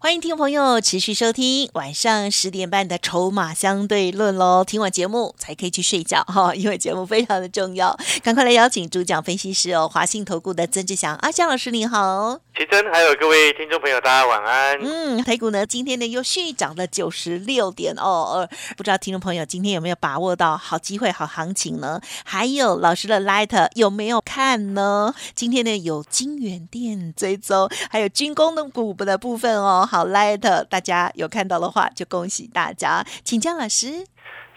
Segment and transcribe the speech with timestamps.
[0.00, 7.98] 欢迎听众朋友持续收听晚上十点半的《筹码相对论》喽，听完节目才可以去睡觉哈， 因为节目非常的重要。
[8.22, 12.38] 赶快来邀请主讲分析师哦，华信投顾的曾志祥阿香老师你好。
[12.58, 14.76] 奇珍，还有各位听众朋友，大家晚安。
[14.82, 22.00] 嗯，台股呢今天呢又续涨了九十六点哦，呃，不知道听众朋友今天有没有把握到好机会、好行情呢？
[22.24, 25.14] 还有老师的 Light 有没有看呢？
[25.36, 29.88] 今天呢有金源店追踪，还有军工的股的部分哦。
[29.88, 34.04] 好，Light 大家有看到的话，就恭喜大家，请江老师。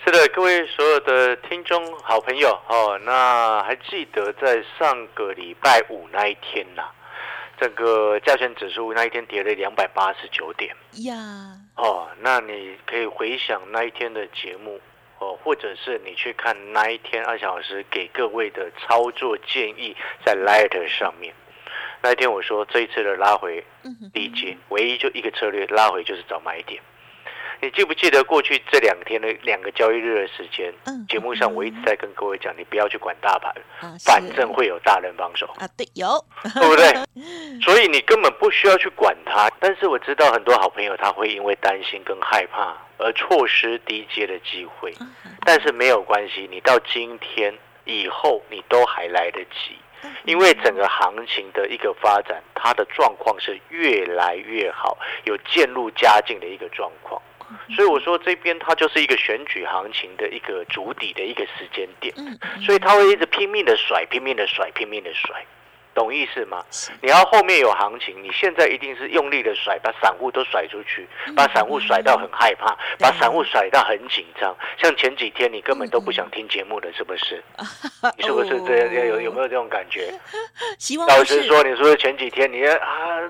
[0.03, 6.81] 是的，各位所有的听众好朋友哦，那还记得在上个礼拜五那一天呐？
[7.61, 11.55] 这个加权指数那一天跌了两百八十九点呀。
[11.75, 14.81] 哦，那你可以回想那一天的节目
[15.19, 19.95] 哦，或者是你去看那一天二小时给各位的操作建议，
[20.25, 21.31] 在 Light 上面。
[22.01, 23.63] 那一天我说这一次的拉回
[24.11, 26.81] 低阶，唯一就一个策略，拉回就是找买点。
[27.61, 30.73] 你记不记得过去这两天的两个交易日的时间？
[31.07, 33.53] 节目上我一直在跟各位讲，你不要去管大盘，
[33.99, 35.69] 反正会有大人帮手啊。
[35.77, 36.07] 对，有，
[36.41, 36.91] 对不对？
[37.61, 39.47] 所以你根本不需要去管它。
[39.59, 44.91] 但是我知道很多好朋友他会因为担心跟害怕而错失低阶的机会，
[45.45, 47.53] 但是没有关系，你到今天
[47.85, 49.77] 以后你都还来得及，
[50.25, 57.21] 因为整个行情的一个发展，它的状况是越来越好，有渐入佳境的一个状况。
[57.75, 62.13] 所以我说这边它就是一个选举行情的一个主底的一个时间点，
[62.65, 65.45] 所以它会一直拼命的甩，拼命的甩，拼命的甩。
[65.93, 66.63] 懂意思吗？
[67.01, 74.55] 你要后面有行情，你现在一定是用力的甩，把散户都甩出去，把散户甩到很害怕，把散户甩到很紧张。
[74.77, 77.43] 像前几天你根本都不想听节目的，是不是？
[78.17, 79.07] 你是不是这样？
[79.07, 80.13] 有有没有这种感觉？
[81.07, 82.77] 老实说，你是不是前几天你啊，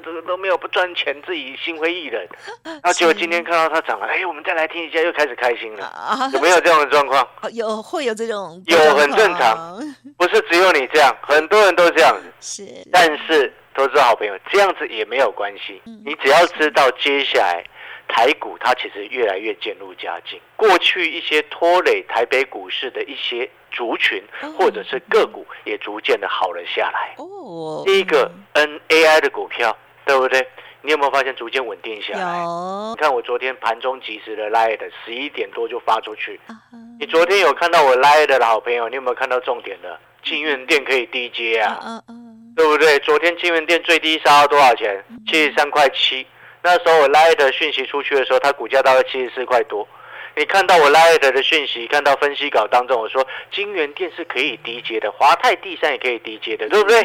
[0.04, 2.28] 这个都没有不赚钱，自己心灰意冷？
[2.84, 6.30] 那结果今天看到它涨了，哎，我们再来听一下，又开始开心了。
[6.34, 7.28] 有没有这样的状况？
[7.52, 9.80] 有，会有这种，有很正常，
[10.18, 12.32] 不是只有你这样，很多人都这样子。
[12.52, 15.82] 是，但是投资好朋友这样子也没有关系。
[16.04, 17.64] 你只要知道接下来
[18.10, 24.22] 台股它其实越来越渐入佳境，过去一些拖累台北股市的一些族群
[24.58, 27.16] 或者是个股也逐渐的好了下来。
[27.18, 30.46] 哦，第一个 N A I 的股票，对不对？
[30.82, 32.40] 你有没有发现逐渐稳定下来？
[32.40, 36.38] 你看我昨天盘中及时的拉的，十一点多就发出去。
[37.00, 38.90] 你昨天有看到我拉的好朋友？
[38.90, 39.98] 你有没有看到重点的？
[40.24, 42.02] 金源店可以低接啊？
[42.56, 43.00] 对不对？
[43.00, 45.04] 昨天金源店最低杀到多少钱？
[45.28, 46.26] 七十三块七。
[46.64, 49.88] 那时候我拉的讯息出去的时候，它股价大概七十四块多。
[50.36, 57.00] 你看到我拉的讯息，看到分析稿当中，我说金源店是可以低接的，华泰第三也可以低接的，对不对？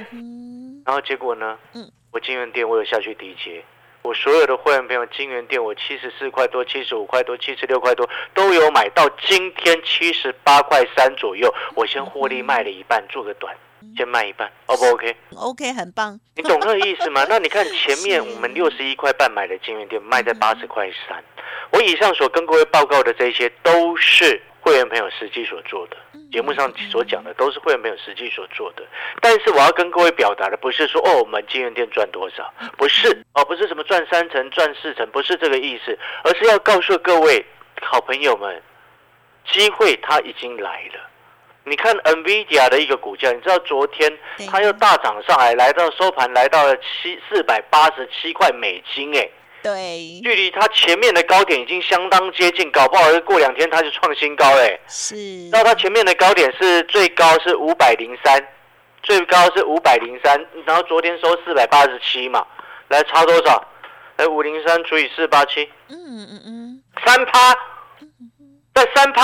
[0.85, 1.59] 然后结果呢？
[1.75, 1.91] 嗯。
[2.13, 3.63] 我金源店我有下去低接，
[4.03, 13.55] 我所有的会员朋友金源店我七十四块多、七十五块多、七十六块多都有买到，今天七十八块三左右，我先获利卖了一半，做个短。
[13.97, 16.19] 先卖一半，O 不 OK？OK，很棒。
[16.35, 17.27] 你懂那个意思吗？
[17.31, 21.23] 那你看前面我们六十一块半买的金源店卖在八十块三。
[21.71, 25.97] 我以上所跟各位报告的这些，都是会员朋友实际所做的。
[26.33, 28.83] 节目上所讲的都是会员朋友实际所做的。
[29.21, 37.45] 但是我要跟各位表达的不是说哦，我们金源店赚多少，不是哦，不是什么赚三成、赚四成，不是这个意思，而是要告诉各位
[37.81, 38.63] 好朋友们，
[39.51, 41.01] 机会它已经来了。
[41.69, 44.11] 你看 Nvidia 的一个股价，你知道昨天
[44.49, 49.29] 它又大涨上来，来到收盘来到了七四百八十七块美金，哎，
[49.65, 55.17] 对，距离它前面的高点已经相当接近，搞不好过两天它就创新高，哎，是。
[55.51, 58.41] 那它前面的高点是最高是五百零三，
[59.03, 62.47] 最高是五百零三，然后昨天收四百八十七嘛，
[62.87, 63.67] 来差多少？
[64.19, 67.53] 来五零三除以四八七，嗯嗯嗯，三趴，
[68.73, 69.23] 在三趴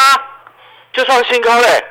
[0.93, 1.85] 就创新高嘞。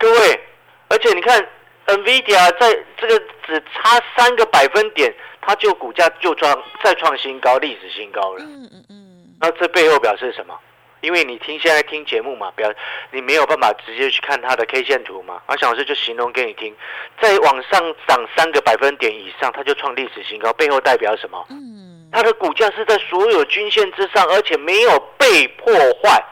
[0.00, 0.40] 各位，
[0.88, 1.46] 而且你看
[1.84, 8.40] ，NVIDIA 在这个只差三个百分点，它就股价就创再创新高，历史新高了。
[8.42, 8.96] 嗯嗯嗯。
[9.38, 10.58] 那这背后表示什么？
[11.02, 12.72] 因为你听现在听节目嘛，表
[13.10, 15.42] 你没有办法直接去看它的 K 线图嘛。
[15.46, 16.74] 阿小老师就形容给你听，
[17.20, 21.46] 在往上涨三个百分点以上，它就创历史新高，背后代表什么？
[21.50, 22.08] 嗯。
[22.10, 26.24] 它的股价是在所有均线之上，而且没有被破坏。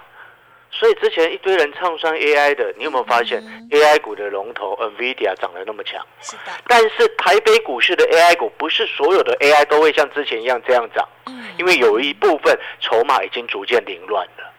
[0.70, 6.04] 所以之前一堆人唱衰 AI 的，你有没有发现 AI 股的龙头 NVIDIA 涨得那么强？
[6.20, 14.52] 是的，但是台北股市的 AI 股不是所有的 AI 都会像之前一样这样涨，嗯，因为有一部分筹码已经逐渐凌乱了，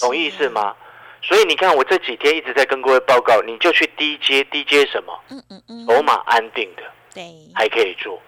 [0.00, 0.74] 懂意思吗？
[1.22, 5.20] 所以你看，我这几天一直在跟各位报告，你就去低阶，低阶什么？
[5.30, 6.82] 嗯嗯嗯，筹码安定的
[7.14, 7.22] 对，
[7.54, 8.18] 还可以做。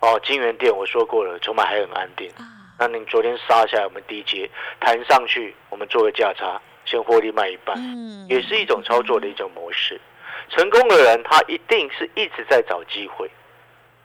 [0.00, 2.28] 哦，金源店我说过了，筹码还很安定。
[2.30, 2.42] 啊，
[2.80, 4.50] 那你昨天杀下来，我们低阶
[4.80, 10.00] 弹上去，我们做个价差，先获利卖一半，嗯，也是一种操作的一种模式。
[10.48, 13.30] 成功的人，他一定是一直在找机会，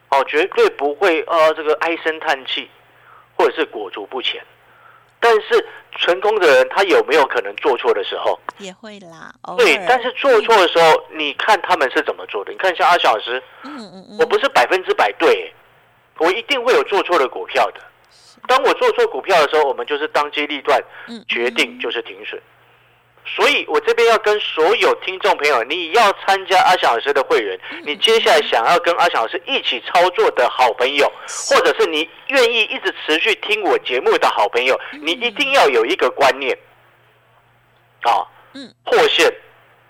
[0.10, 2.70] 哦，绝对不会呃这个唉声叹气，
[3.36, 4.42] 或者是裹足不前。
[5.20, 5.66] 但是
[5.98, 8.40] 成功的人，他有没有可能做错的时候？
[8.60, 12.52] 也会啦，偶对，但是做错的时候，你看他们是怎么做的？
[12.52, 15.52] 你看像阿小老师，嗯嗯嗯，我不是百分之百对，
[16.20, 17.82] 我一定会有做错的股票的。
[18.48, 22.40] 当我做错股票的时候，我们就是当机立断，嗯决定就是停损。
[23.36, 31.12] 所以我这边要跟所有听众朋友，你要参加阿翔老师的会员，你接下来想要跟阿翔老师一起操作的好朋友，
[31.50, 36.58] 或者是你愿意一直持续听我节目的好朋友，你一定要有一个观念，
[38.02, 39.32] 啊，嗯，破线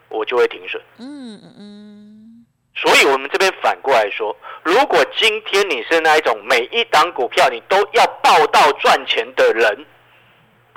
[0.09, 0.81] 我就会停损。
[0.97, 2.45] 嗯嗯嗯，
[2.75, 9.85] 所以，我们这边反过来说，如果今天你是那一种每一档股票你都要报到赚钱的人，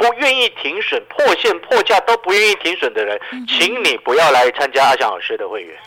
[0.00, 5.78] 不愿意停损、破线、破价都不愿意停损的人，请你不要来参加阿翔老师的会员，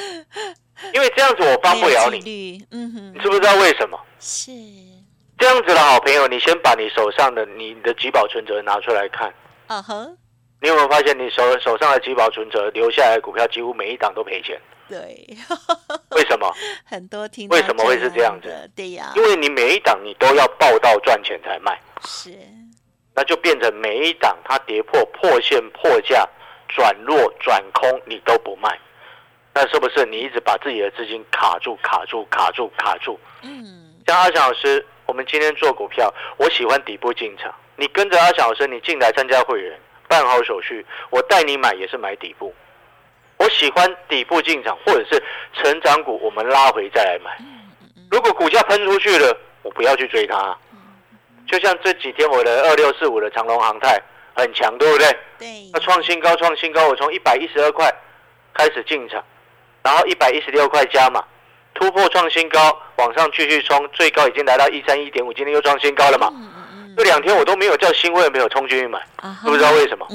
[0.94, 2.64] 因为这样子我帮不了你。
[2.70, 4.00] 嗯哼，你知不知道为什么？
[4.18, 4.50] 是，
[5.36, 9.30] 这样子的好朋友，你先把你手上的你的集保存折拿出来看，
[9.66, 10.16] 嗯哼，
[10.62, 14.58] 你有没有发现你手手上的集保存折留下来的股票几乎每一档都赔钱？
[14.88, 14.98] 对，
[16.16, 16.50] 为什么？
[16.84, 18.70] 很多听为什么会是这样子？
[18.74, 21.78] 对呀，因为你每一档你都要报到赚钱才卖。
[22.06, 22.30] 是，
[23.14, 26.28] 那就变成每一档它跌破破线破价
[26.68, 28.78] 转弱转空，你都不卖，
[29.54, 33.18] 那是不是你一直把自己的资金卡住卡住卡住卡住？
[33.42, 39.78] 嗯，像阿翔老师，我们今天做股票，我喜欢底部进场，你跟着阿翔老师，你进来参加会员，
[40.08, 42.52] 办好手续，我带你买也是买底部。
[43.36, 45.22] 我喜欢底部进场，或者是
[45.52, 47.36] 成长股，我们拉回再来买。
[48.10, 50.56] 如果股价喷出去了，我不要去追它。
[51.46, 54.00] 就像这几天我的二六四五的长隆航泰
[54.34, 55.06] 很强，对不对？
[55.38, 57.92] 对，那创新高，创新高，我从一百一十二块
[58.52, 59.22] 开始进场，
[59.82, 61.22] 然后一百一十六块加码，
[61.74, 66.28] 突破创新高，往上继续冲，最高已经来到一三一点五，今天又创新高了嘛。
[66.32, 68.98] 嗯嗯嗯，这两天我都没有叫新会员朋友冲进去买，
[69.44, 70.06] 不知道为什么？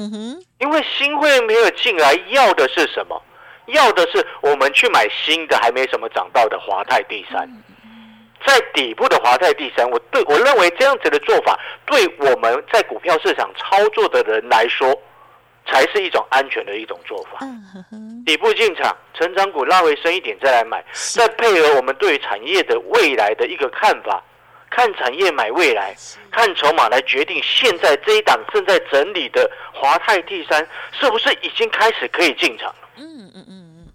[0.58, 3.22] 因为新会员朋友进来要的是什么？
[3.66, 7.48] 要的是我们去买新的还没什么涨到的华泰第三，
[8.46, 14.98] 在底部的华泰第三，我对我认为这样子的做法，对我们在股票市场操作的人来说，
[15.66, 17.46] 才是一种安全的一种做法。
[18.24, 20.84] 底部进场，成长股拉回深一点再来买，
[21.14, 24.22] 再配合我们对产业的未来的一个看法，
[24.70, 25.94] 看产业买未来，
[26.30, 33.88] 看筹码来决定现在这一档正在整理的华泰第三是不是已经开始可以进场了，嗯嗯嗯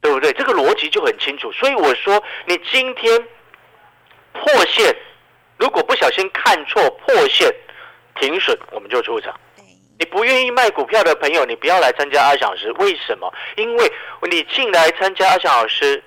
[0.00, 0.32] 对不对？
[0.32, 1.50] 这个逻辑就很清楚。
[1.52, 3.20] 所以我说，你今天
[4.38, 4.94] 破线，
[5.56, 7.52] 如果不小心看错破线，
[8.20, 9.34] 停损我们就出场。
[10.00, 12.70] 你不愿意卖股票的朋友，你不要来参加阿翔老师。
[12.78, 13.32] 为什么？
[13.56, 13.92] 因为
[14.30, 16.00] 你进来参加阿翔老师，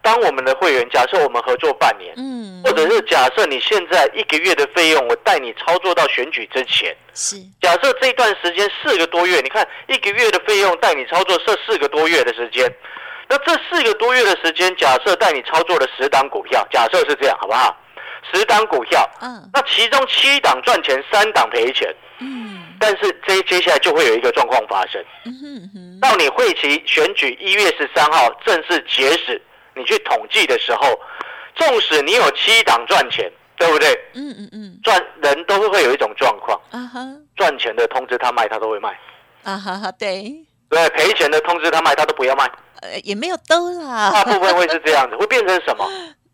[0.00, 6.96] 当我们的会员，假设我们合作半年，嗯，或者是假设你现在一个月的费用，我带你操作到选举之前。
[7.12, 12.64] 是，假设这段时间四个多月，你看一个月的费用带你操作这四个多月的时间，
[13.28, 17.76] 那这四个多月的时间，假设带你操作了十档股票，假设是这样，好不好？
[18.32, 21.94] 十档股票，嗯那其中七档赚钱，三档赔钱。
[22.20, 29.40] 嗯但是这接下来就会有一个状况发生，嗯哼哼，到你会期选举一月十三号正式截止，
[29.74, 30.98] 你去统计的时候，
[31.56, 33.92] 纵使你有七档赚钱，对不对？
[34.14, 37.00] 嗯嗯嗯，赚人都会有一种状况，啊哈
[37.36, 38.90] 赚钱的通知他卖，他都会卖；
[39.42, 40.32] 啊哈哈，对，
[40.70, 42.48] 对，赔钱的通知他卖，他都不要卖。
[42.82, 45.86] 呃，也没有兜啦，大部分会是这样子，会变成什么？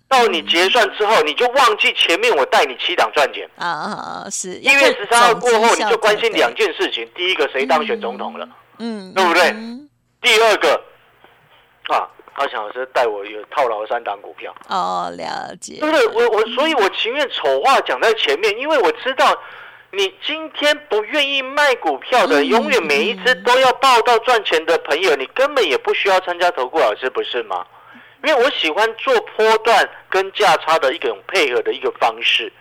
[0.06, 3.48] 到你结算之后，你就忘记前面我带你七档赚钱。
[3.56, 8.46] 啊啊是，一月十三号过后，你就关心两，件事情：第一个，谁当选总统了；
[8.78, 9.88] 嗯，对不对嗯
[10.20, 10.80] 第二个，
[11.88, 16.06] 啊，阿强老师带我有套牢三档股票，哦，了解，对不对？
[16.08, 19.36] 我我，所以我情愿丑话讲在前面，因为我知道
[19.96, 27.64] 你今天不愿意卖股票的，嗯永远每一只都要报到赚钱的朋友，你根本也不需要参加投顾老师，不是吗？
[28.24, 32.52] 因为我喜欢做波段跟价差的一种配合的一个方式，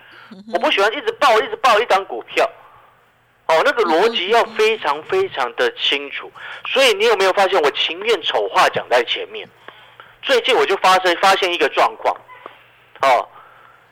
[0.53, 2.49] 我不喜欢一直报一直报一档股票。
[3.47, 6.31] 哦，那个逻辑要非常非常的清楚。
[6.65, 9.47] 所以你有没有发现，我情愿丑话讲在前面。
[10.21, 12.15] 最近我就发生发现一个状况，
[13.01, 13.27] 哦，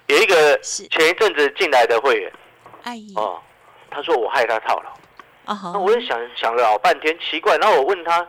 [0.07, 2.31] 有一个前一阵子进来的会员，
[2.83, 3.39] 哎，哦，
[3.89, 4.89] 他说我害他套牢，
[5.45, 5.71] 啊哈。
[5.73, 8.25] 那，我也想想了老半天，奇怪，然后我问他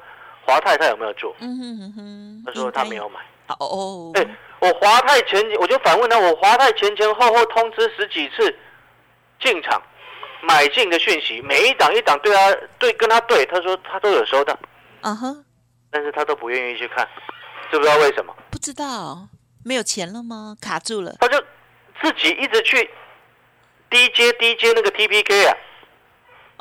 [0.47, 3.21] 华泰他有没有做，嗯哼哼哼，他说他没有买。
[3.49, 4.27] 哦哦，哎、
[4.61, 8.57] 我华泰前我就反问他，我华泰前前后后通知十几次
[9.41, 9.83] 进场
[10.43, 14.59] 买进的讯息，每一档一档对他对跟他对，他说他都有收到，
[15.01, 15.35] 啊哈，
[15.91, 17.07] 但是他都不愿意去看，
[17.71, 18.35] 知不知道为什么？
[18.51, 19.29] 不知道。
[19.65, 20.57] 没有钱了吗？
[20.61, 21.39] 卡住了，他就
[22.01, 22.91] 自己一直去
[23.93, 25.57] 低阶低阶那个 TPK 啊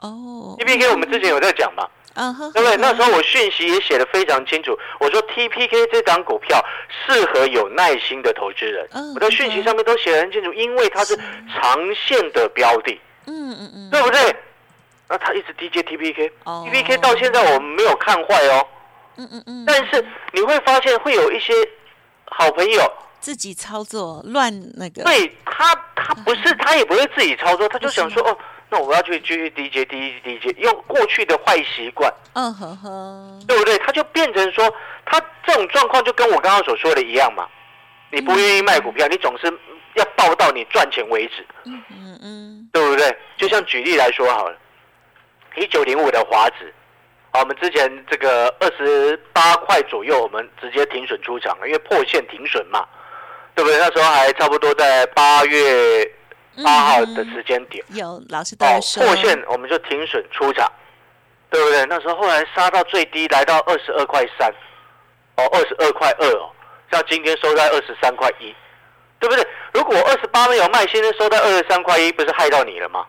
[0.04, 2.76] 哦，TPK 我们之前有在讲嘛，啊哈，对不对？
[2.78, 6.64] 那时候我讯息也写的非常清楚，我说 TPK 这档股票
[7.08, 11.22] 适合有耐心的投资人嗯，我在讯息上面都写得很清楚，因为它是是
[11.56, 13.00] 长线的标的。
[13.28, 14.36] 嗯嗯嗯，对不对？
[15.08, 18.68] 那他一直 DJ TPK，TPK、哦 TPK 到现在我们没有看坏哦，
[19.18, 21.54] 嗯嗯嗯，但是你会发现会有一些
[22.26, 22.82] 好朋友，
[23.22, 28.38] 自己操作乱那个，对他他不是他也不是自己操作，他就想说哦，
[28.70, 33.78] 那我要去继续 DJ DJ DJ，用过去的坏习惯，嗯哼哼，对不对？
[33.78, 34.74] 他就变成说，
[35.06, 37.48] 他这种状况就跟我刚刚所说的一样嘛，
[38.12, 39.46] 你不愿意卖股票，你总是
[39.96, 41.46] 要报到你赚钱为止。
[41.66, 43.16] 嗯嗯嗯，对不对？
[43.38, 44.58] 就像举例来说好了，
[45.58, 46.74] 一九零五的华指，
[47.32, 52.88] 啊，我们之前这个二十八块左右，我们直接停损出场了，因为破线停损嘛，
[53.56, 53.78] 对不对？
[53.78, 56.10] 那时候还差不多在八月
[56.64, 60.72] 八号的时间点，有老师都说破线我们就停损出场，
[61.50, 61.86] 对不对？
[61.86, 64.50] 那时候后来杀到最低，来到二十二块三，
[65.38, 66.50] 哦，二十二块二哦，
[66.92, 68.54] 像今天收在二十三块一，
[69.20, 69.48] 对不对？
[69.74, 73.06] 如果二十八没有卖，现在收在二十三块一，不是害到你了吗？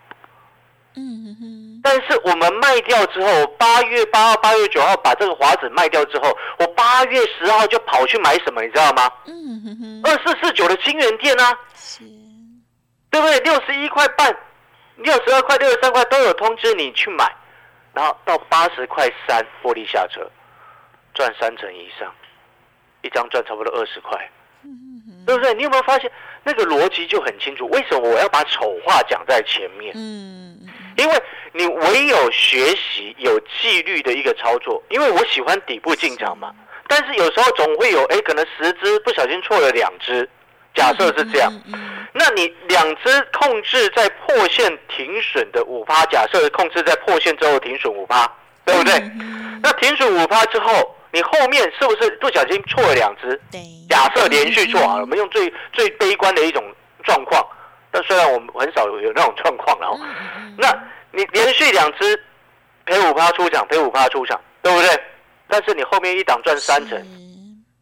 [1.83, 9.11] 但是我们卖掉之后，八月八号、八月九号把这个华子卖掉之后，我八月十号就跑去买什么，你知道吗？
[9.27, 12.05] 嗯哼哼，二四四九的金源店啊，是，
[13.11, 13.39] 对不对？
[13.41, 14.37] 六十一块半、
[14.97, 17.31] 六十二块、六十三块都有通知你去买，
[17.93, 20.31] 然后到八十块三获利下车，
[21.15, 22.13] 赚三成以上，
[23.03, 24.31] 一张赚差不多二十块，
[25.27, 25.55] 对不对？
[25.55, 26.11] 你有没有发现
[26.45, 27.67] 那个逻辑就很清楚？
[27.69, 29.93] 为什么我要把丑话讲在前面？
[31.03, 36.53] 因为你唯有学习有纪律的一个操作，因为我喜欢底部进场嘛。
[36.87, 40.29] 但是有时候总会有，哎，可能十只不小心错了两只，
[40.75, 41.53] 假设是这样，
[42.13, 48.31] 那你两只控制在破线停损的五趴，假设控制在破线之后停损五趴，
[48.65, 48.95] 对不对？
[48.95, 53.41] 嗯那停损五趴之后，你后面是不是不小心错了两只？
[53.89, 56.65] 假设连续错好了，我们用最最悲观的一种
[57.05, 57.47] 状况，
[57.93, 60.01] 但虽然我们很少有有那种状况了哦。
[60.01, 60.69] 嗯那
[61.13, 62.21] 你连续两只
[62.87, 64.89] 赔五趴出场，赔五趴出场，对不对？
[65.47, 66.99] 但是你后面一档赚三成，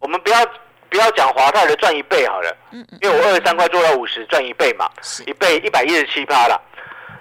[0.00, 0.44] 我们不要
[0.88, 2.56] 不要讲华泰的赚一倍好了，
[3.00, 4.90] 因为我二十三块做到五十赚一倍嘛，
[5.26, 6.60] 一倍一百一十七趴了。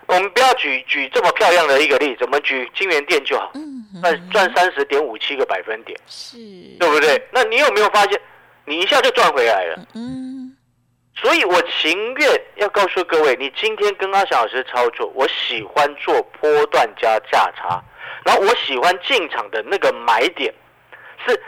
[0.07, 6.37] 我们不要举举这么漂亮的一个例子，我们举金源店就好，嗯哼赚赚三十点五七个百分点，是，
[6.79, 7.23] 对不对？
[7.31, 8.19] 那你有没有发现，
[8.65, 9.85] 你一下就赚回来了？
[9.93, 10.48] 嗯
[11.21, 17.83] 所以我情愿要告诉各位，你今天跟阿翔老师操作，我喜欢做波段加价差，
[18.23, 20.53] 然后我喜欢进场的那个买点
[21.27, 21.43] 是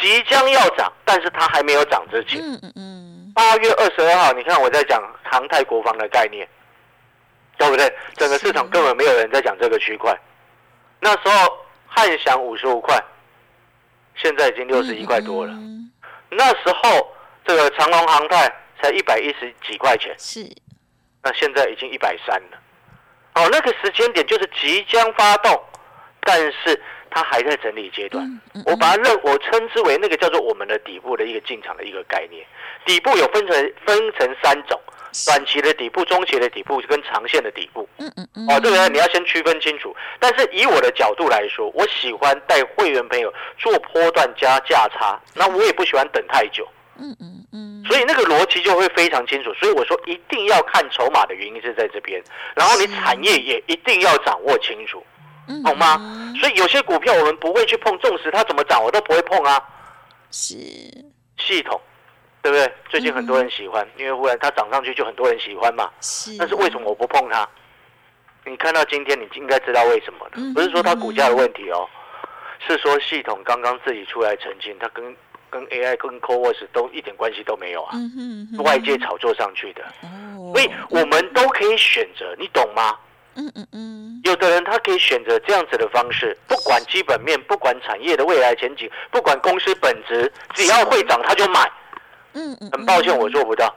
[0.00, 2.40] 即将要涨，但是它还没有涨之前。
[2.40, 6.48] 嗯嗯嗯，八月二十二号，你看我在讲航太国防的概念，
[7.56, 7.92] 对不对？
[8.16, 10.12] 整个市场根本没有人在讲这个区块。
[10.98, 13.00] 那时候汉翔五十五块，
[14.16, 15.52] 现在已经六十一块多了。
[15.52, 15.90] 嗯
[16.34, 17.14] 那时候
[17.44, 18.50] 这个长隆航太
[18.82, 20.44] 才一百一十几块钱，是，
[21.22, 22.58] 那现在已经一百三了。
[23.36, 25.58] 哦，那个时间点就是即将发动，
[26.20, 28.24] 但是它还在整理阶段。
[28.26, 32.44] 嗯嗯我把它认，我称之为那个叫做我们的底部的一个进场的一个概念。
[32.84, 34.78] 底部有分成分成三种：
[35.24, 37.88] 短期的底部、中期的底部跟长线的底部。
[37.98, 39.94] 嗯嗯嗯，哦，这个你要先区分清楚。
[40.18, 46.68] 但是以我的角度来说，我喜欢带会员朋友做波段加价差，那我也不喜欢等太久。
[47.02, 49.52] 嗯嗯嗯，所以那个逻辑就会非常清楚。
[49.54, 52.22] 所以我说一定要看筹码的原因是在这边，
[52.54, 55.04] 然后你产业也一定要掌握清楚，
[55.48, 56.34] 嗯懂吗嗯？
[56.36, 59.60] 所以有些股票我们不会去碰，纵使它怎么涨我都不会碰啊。
[60.30, 60.54] 是，
[61.36, 61.78] 系统，
[62.40, 62.72] 对不对？
[62.88, 65.90] 最近很多人喜欢，因为忽然它涨上去就很多人喜欢嘛。
[66.00, 67.46] 是，但是为什么我不碰它？
[68.44, 70.54] 你看到今天，你应该知道为什么嗯了。
[70.54, 71.88] 不是说它股价的问题哦，
[72.66, 75.16] 是说系统刚刚自己出来澄清，它跟
[75.52, 77.92] 跟 AI 跟 CoWoS 都一点关系都没有啊，
[78.64, 79.82] 外界炒作上去的。
[80.00, 82.96] 哦，所以我们都可以选择，你懂吗？
[83.34, 91.70] 嗯嗯嗯，有的人他可以选择这样子的方式，不管基本面，不管产业的未来前景，不管公司本质，只要会涨他就买。
[92.32, 93.74] 嗯嗯，很抱歉，我做不到。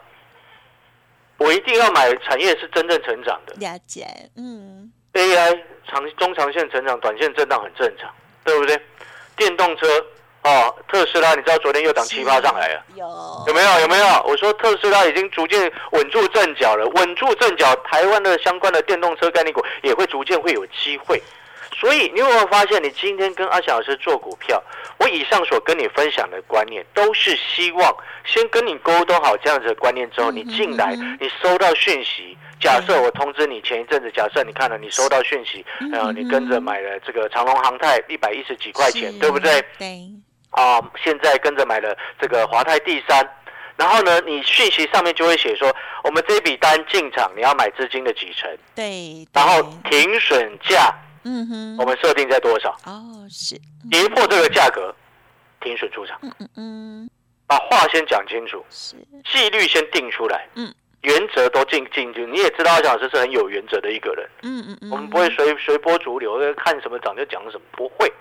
[1.37, 3.53] 我一定要买产业是真正成长的。
[3.59, 4.91] 了解，嗯。
[5.13, 8.13] AI 长中长线成长，短线震荡很正常，
[8.43, 8.77] 对不对？
[9.37, 9.87] 电动车
[10.45, 13.05] 哦，特斯拉，你知道昨天又涨七八上来了，有
[13.47, 13.79] 有没有？
[13.81, 14.05] 有没有？
[14.27, 21.19] 我说特斯拉已经逐渐稳住阵脚了，稳住阵脚，台湾的相关的电动车概念股也会逐渐会有机会。
[21.73, 24.63] 所以你有没有发现，你今天跟阿翔老师做股票，
[24.99, 32.37] 我以上所跟你分享的观念，都是希望先跟你沟通好这样子的观念之后，你进来，你收到讯息。
[32.61, 39.61] 假设我通知你前一阵子，假设你看了，你收到讯息，然后你跟着买了这个长隆航泰一百一十几块钱，对不对？
[39.77, 40.09] 对。
[40.55, 43.27] 啊，现在跟着买了这个华泰第三，
[43.75, 48.49] 然后呢，你讯息上面就会写说，我们这笔单进场你要买资金的几成？
[48.73, 49.27] 对。
[49.33, 50.93] 然后停损价。
[51.27, 52.69] 嗯哼，我们设定在多少？
[52.85, 53.59] 哦，是
[53.89, 54.95] 跌破这个价格，
[55.59, 56.19] 停损出场。
[56.21, 57.09] 嗯嗯嗯，
[57.47, 58.95] 把话先讲清楚，是
[59.25, 60.47] 纪律先定出来。
[60.53, 60.71] 嗯，
[61.01, 62.27] 原则都进进去。
[62.27, 64.29] 你也知道，阿老师是很有原则的一个人。
[64.43, 68.13] 嗯嗯嗯，我们不会随随波逐流，看什么涨就讲什么，不会。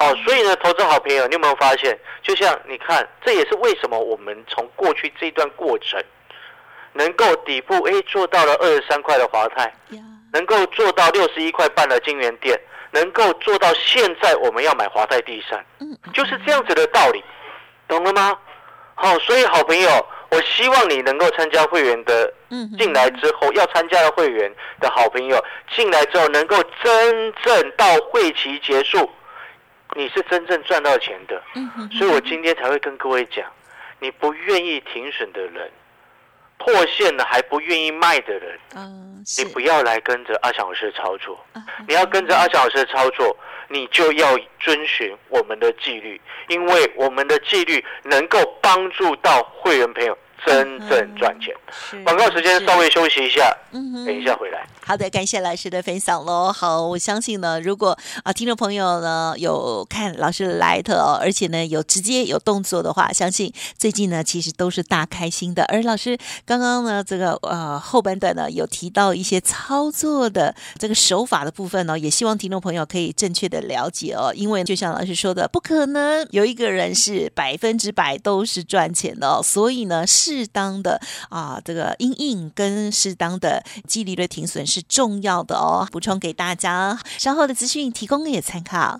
[0.00, 1.98] 哦，所以呢，投资好朋友，你有没有发现？
[2.22, 6.02] 就像你看，这也是为什么我们从过去这段过程，
[6.92, 9.72] 能够底部哎做到了二十三块的华泰。
[10.32, 15.64] 能够做到六十一块半的金源店，能够做到现在我们要买华泰第三，
[16.12, 17.24] 就是这样子的道理，
[17.88, 18.36] 懂了吗？
[18.96, 19.88] 好，所以好朋友，
[20.30, 22.30] 我希望你能够参加会员的，
[22.76, 25.42] 进来之后要参加的会员的好朋友
[25.74, 29.08] 进来之后，能够真正到会期结束，
[29.96, 31.42] 你是真正赚到钱的。
[31.90, 33.44] 所以我今天才会跟各位讲，
[33.98, 35.70] 你不愿意停损的人。
[36.58, 41.38] 破线了还不愿意卖的人，嗯，你不要来跟着阿小老师操作。
[41.86, 43.36] 你要跟着阿小老师操作，
[43.68, 50.16] 你就要遵循我们的纪律，因为我们的纪律能够帮助到会员朋友。
[50.44, 51.54] 真正赚钱。
[52.04, 54.66] 广告时间稍微休息一下，等一下回来。
[54.84, 56.52] 好的，感谢老师的分享喽。
[56.52, 65.64] 好，我相信呢，如果啊听众朋友呢有看老师的来特哦，而且呢有直接有动作的话，相信最近呢其实都是大开心的。
[65.64, 74.32] 而老师刚刚呢这个呃后半段呢有提到一些操作的这个手法的部分呢，也希望听众朋友可以正确的了解哦。
[74.34, 80.25] 因为就像老师说的，不可能有一个人是百分之百都是赚钱的哦，所以呢是。
[80.26, 85.86] 适当的啊，这个阴影跟适当的纪律的停损是重要的哦。
[85.92, 88.98] 补充给大家，稍后的资讯提供给参考。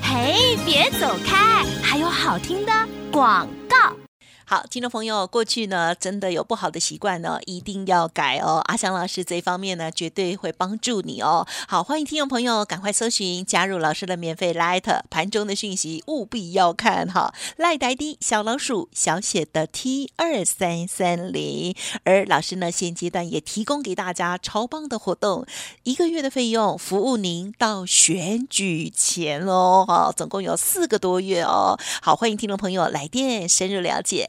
[0.00, 2.72] 嘿，别走开，还有好听的
[3.10, 4.09] 广告。
[4.50, 8.60] 好，听众朋友，过去呢真的有不好的习惯呢，一定要改哦。
[8.64, 11.46] 阿翔老师这方面呢，绝对会帮助你哦。
[11.68, 17.32] 好，欢迎听众朋友赶快搜寻加入老师的免费 Light 盘中的讯息，务必要看哈。
[17.58, 25.46] 赖呆的小老鼠小写的 T 二三三零，而老师呢现阶段也提供给大家超棒的活动，
[25.84, 29.84] 一个月的费用服务您到选举前哦。
[29.86, 31.78] 哈，总共有四个多月哦。
[32.02, 34.28] 好，欢迎听众朋友来电深入了解。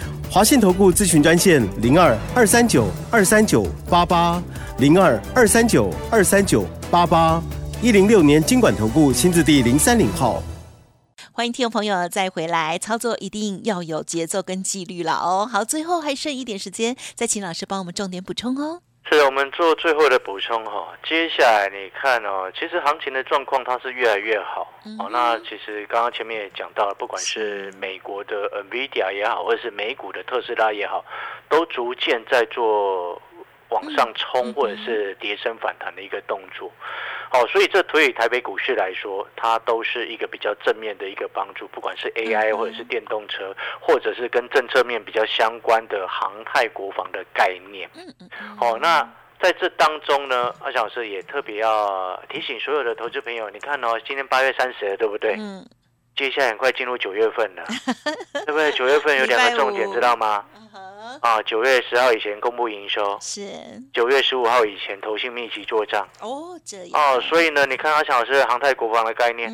[0.33, 4.41] 华信投顾咨询专线零二二三九二三九八八
[4.77, 7.43] 零二二三九二三九八八
[7.81, 10.41] 一零六年经管投顾新字第零三零号，
[11.33, 15.45] 欢迎听众朋友再回来，操作一定要有节奏跟纪律了哦。
[15.51, 18.79] 好，最后还剩一点时间，再请老师帮我们重点补充哦。
[19.09, 20.87] 是，我们做最后的补充哈。
[21.03, 25.09] 接下来你看哦，其实行情的状况它是越来越好哦。
[25.11, 31.03] 那其实刚刚前面也讲到了，不管是美国的 Nvidia 也好，或者是美股的特斯拉也好，
[31.49, 33.21] 都逐渐在做
[33.71, 36.71] 往上冲或者是跌升反弹的一个动作。
[37.29, 41.65] 好，所以这对于台北股市来说，它都是一个比较正面的一个帮助。
[41.69, 47.89] 不管是 AI 或者是电动车，或者是跟政策面比较相关的航太国防的概念。
[47.95, 48.29] 嗯嗯。
[48.57, 49.01] 好，那
[49.39, 55.35] 在这当中呢，阿小老师也特别要提醒所有的投资朋友，你看哦，今天八月三十了，对不对？
[55.39, 55.65] 嗯。
[56.13, 57.63] 接下来很快进入九月份了，
[58.45, 58.69] 对不对？
[58.73, 60.45] 九月份有两个重点，知道吗？
[61.21, 63.41] 啊，九月十号以前公布营收，是
[63.93, 66.07] 九月十五号以前投信密集做账。
[66.19, 69.51] 哦，这样哦，所以呢，你看阿强老师航太国防的概念，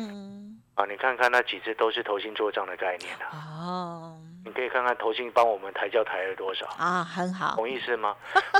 [0.74, 6.66] 啊，你看看那几只都是投信做账的概念啊，哦，你可以看看投信帮我们抬轿抬了多少。
[6.78, 8.14] 啊，很好，同意思吗？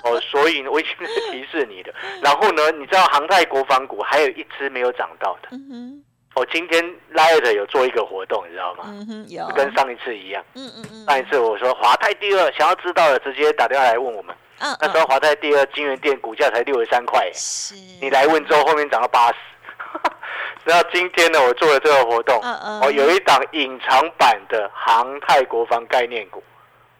[0.04, 1.94] 哦，所以呢，我已经是提示你的。
[2.22, 5.48] 然后呢，你知道航太国防股还有一只没有涨到的。
[5.52, 6.02] 嗯
[6.38, 8.84] 哼，哦，今天 Light 有做一个活动，你知道吗？
[8.86, 10.44] 嗯哼，有，跟上一次一样。
[10.54, 14.34] 嗯嗯嗯，上一次我说华泰第二，想要知道的直接打电话来问我们。
[14.60, 19.36] 嗯那时候华泰第二金源店股价才六十三块，是，你来问之后后面涨到八十。
[20.64, 26.42] 然后今天呢，我做了这个活动，嗯嗯哦，有一档隐藏版的航太国防概念股，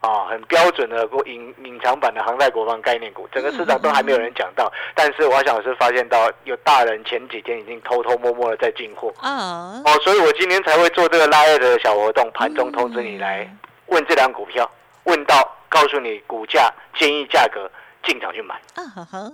[0.00, 13.48] 啊，很标准的隐隐藏版的航太国防概念股，整个市场都还没有人讲到，但是我想是发现到有大人前几天已经偷偷摸摸的在进货，啊，哦，所以我今天才会做这个拉二的小活动，盘中通知你来
[13.86, 14.70] 问这两股票，
[15.04, 17.70] 问到告诉你股价建议价格。
[18.04, 18.54] 进场去买。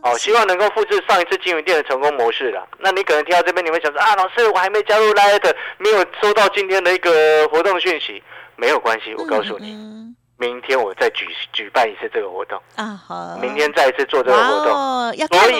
[0.03, 2.67] 哦，希望能够复制上一次金源店的成功模式了。
[2.79, 8.21] 那你可能听到这边，你会想说啊，老师，我还没加入 Light，没有收到今天的一个活动讯息，
[8.57, 14.73] 没有关系，我告诉你，嗯明天我再举举办一次这个活动，啊好，明天再一次做这个活动。
[14.75, 15.55] 哦，要所以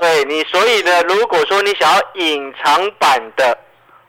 [0.00, 3.58] 对你，所以呢，如果说你想要隐藏版的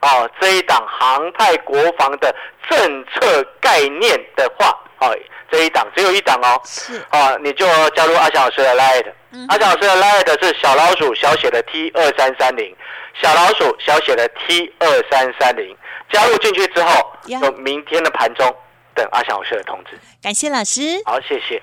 [0.01, 2.33] 哦这一档航太国防的
[2.69, 4.67] 政策概念的话，
[4.99, 5.17] 哦，
[5.51, 9.47] 这一档只有一档哦，是，啊，你就加入阿翔老师的 Light，嗯。
[9.49, 12.75] 阿翔老师的 Light 是小老鼠小写的 T 二三三零，
[13.19, 15.75] 小老鼠小写的 T 二三三零，
[16.11, 17.39] 加入进去之后，呀。
[17.41, 18.55] 就明天的盘中
[18.95, 19.99] 等阿翔老师的通知。
[20.21, 21.01] 感谢老师。
[21.05, 21.61] 好，谢谢。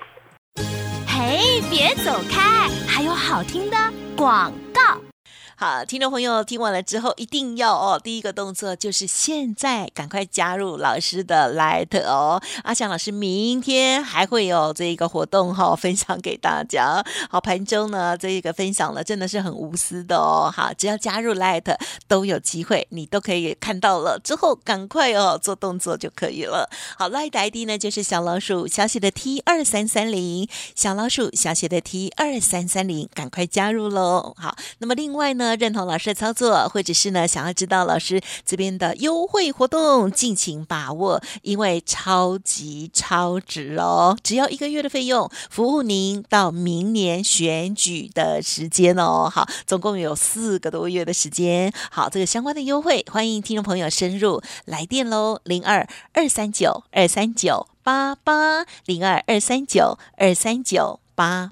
[1.07, 3.77] 嘿，别走开，还有好听的
[4.15, 4.99] 广告。
[5.59, 12.39] 好，听众朋友听完了之后，一定要哦，第一个动作就是现在赶快加入老师的 Light 哦。
[12.63, 17.03] 阿翔老师明天还会有这一个活动哈、分享给大家。
[17.31, 20.53] 好，盘中呢这一个分享了，真的是很无私的哦。
[20.55, 21.75] 好，只要加入 Light
[22.07, 26.69] 都有机会，你都可以看到了之后，赶快哦做动作就可以了。
[26.99, 34.35] 好，Light ID 呢就是小老鼠小写的 T 二三三零，小老鼠小写的 T 二三三零，赶快加入喽。
[34.37, 49.29] 好，那么另外呢，认同老师的操作，或者是呢想要知道老师这边的优惠活动，尽情把握，因为超级超值哦，只要一个月的费用，服务您到明年选举的时间哦。
[49.33, 51.71] 好，总共有四个多月的时间。
[51.91, 61.51] 好，这个相关的优惠，欢迎听众朋友深入来电喽，零二二三九二三九八八零二二三九二三九八